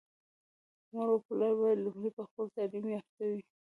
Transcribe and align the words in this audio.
مور 0.91 1.07
او 1.13 1.19
پلار 1.25 1.53
بايد 1.59 1.77
لومړی 1.85 2.09
په 2.17 2.21
خپله 2.27 2.47
تعليم 2.57 2.85
يافته 2.95 3.23
وي. 3.29 3.41